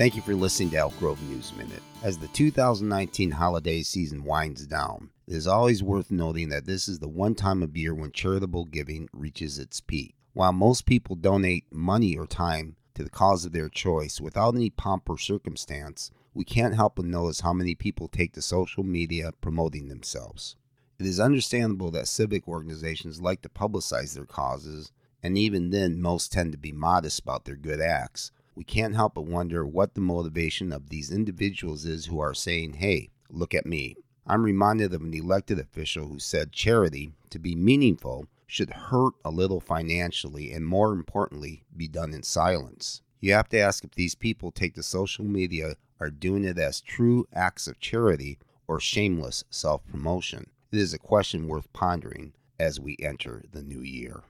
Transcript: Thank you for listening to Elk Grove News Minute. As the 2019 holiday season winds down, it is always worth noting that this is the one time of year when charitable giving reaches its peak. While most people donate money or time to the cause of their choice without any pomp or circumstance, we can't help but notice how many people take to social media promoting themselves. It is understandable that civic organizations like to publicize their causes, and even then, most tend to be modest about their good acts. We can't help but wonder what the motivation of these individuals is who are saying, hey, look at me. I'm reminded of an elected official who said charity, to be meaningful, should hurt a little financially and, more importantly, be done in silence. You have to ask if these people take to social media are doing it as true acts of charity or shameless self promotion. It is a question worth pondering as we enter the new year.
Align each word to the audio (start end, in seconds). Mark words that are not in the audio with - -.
Thank 0.00 0.16
you 0.16 0.22
for 0.22 0.34
listening 0.34 0.70
to 0.70 0.78
Elk 0.78 0.98
Grove 0.98 1.22
News 1.28 1.52
Minute. 1.58 1.82
As 2.02 2.16
the 2.16 2.28
2019 2.28 3.32
holiday 3.32 3.82
season 3.82 4.24
winds 4.24 4.66
down, 4.66 5.10
it 5.26 5.34
is 5.34 5.46
always 5.46 5.82
worth 5.82 6.10
noting 6.10 6.48
that 6.48 6.64
this 6.64 6.88
is 6.88 7.00
the 7.00 7.08
one 7.10 7.34
time 7.34 7.62
of 7.62 7.76
year 7.76 7.94
when 7.94 8.10
charitable 8.10 8.64
giving 8.64 9.10
reaches 9.12 9.58
its 9.58 9.82
peak. 9.82 10.14
While 10.32 10.54
most 10.54 10.86
people 10.86 11.16
donate 11.16 11.70
money 11.70 12.16
or 12.16 12.26
time 12.26 12.76
to 12.94 13.04
the 13.04 13.10
cause 13.10 13.44
of 13.44 13.52
their 13.52 13.68
choice 13.68 14.22
without 14.22 14.54
any 14.54 14.70
pomp 14.70 15.06
or 15.10 15.18
circumstance, 15.18 16.10
we 16.32 16.46
can't 16.46 16.74
help 16.74 16.96
but 16.96 17.04
notice 17.04 17.40
how 17.40 17.52
many 17.52 17.74
people 17.74 18.08
take 18.08 18.32
to 18.32 18.40
social 18.40 18.82
media 18.82 19.32
promoting 19.42 19.88
themselves. 19.88 20.56
It 20.98 21.04
is 21.04 21.20
understandable 21.20 21.90
that 21.90 22.08
civic 22.08 22.48
organizations 22.48 23.20
like 23.20 23.42
to 23.42 23.50
publicize 23.50 24.14
their 24.14 24.24
causes, 24.24 24.92
and 25.22 25.36
even 25.36 25.68
then, 25.68 26.00
most 26.00 26.32
tend 26.32 26.52
to 26.52 26.58
be 26.58 26.72
modest 26.72 27.20
about 27.20 27.44
their 27.44 27.56
good 27.56 27.82
acts. 27.82 28.32
We 28.54 28.64
can't 28.64 28.94
help 28.94 29.14
but 29.14 29.26
wonder 29.26 29.66
what 29.66 29.94
the 29.94 30.00
motivation 30.00 30.72
of 30.72 30.88
these 30.88 31.10
individuals 31.10 31.84
is 31.84 32.06
who 32.06 32.20
are 32.20 32.34
saying, 32.34 32.74
hey, 32.74 33.10
look 33.30 33.54
at 33.54 33.66
me. 33.66 33.96
I'm 34.26 34.42
reminded 34.42 34.92
of 34.92 35.02
an 35.02 35.14
elected 35.14 35.58
official 35.58 36.06
who 36.08 36.18
said 36.18 36.52
charity, 36.52 37.12
to 37.30 37.38
be 37.38 37.54
meaningful, 37.54 38.26
should 38.46 38.70
hurt 38.70 39.14
a 39.24 39.30
little 39.30 39.60
financially 39.60 40.52
and, 40.52 40.66
more 40.66 40.92
importantly, 40.92 41.64
be 41.76 41.88
done 41.88 42.12
in 42.12 42.22
silence. 42.22 43.02
You 43.20 43.32
have 43.32 43.48
to 43.50 43.58
ask 43.58 43.84
if 43.84 43.92
these 43.92 44.14
people 44.14 44.50
take 44.50 44.74
to 44.74 44.82
social 44.82 45.24
media 45.24 45.76
are 46.00 46.10
doing 46.10 46.44
it 46.44 46.58
as 46.58 46.80
true 46.80 47.26
acts 47.32 47.68
of 47.68 47.78
charity 47.78 48.38
or 48.66 48.80
shameless 48.80 49.44
self 49.50 49.86
promotion. 49.86 50.50
It 50.72 50.78
is 50.78 50.94
a 50.94 50.98
question 50.98 51.46
worth 51.48 51.72
pondering 51.72 52.32
as 52.58 52.80
we 52.80 52.96
enter 53.00 53.42
the 53.52 53.62
new 53.62 53.82
year. 53.82 54.22